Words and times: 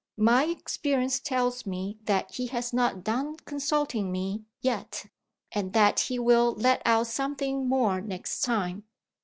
My 0.17 0.45
experience 0.45 1.19
tells 1.19 1.67
me 1.67 1.99
that 2.05 2.33
he 2.33 2.47
has 2.47 2.73
not 2.73 3.03
done 3.03 3.35
consulting 3.37 4.11
me 4.11 4.45
yet 4.59 5.05
and 5.51 5.73
that 5.73 5.99
he 5.99 6.17
will 6.17 6.53
let 6.55 6.81
out 6.85 7.05
something 7.05 7.69
more 7.69 8.01
next 8.01 8.41
time. 8.41 8.85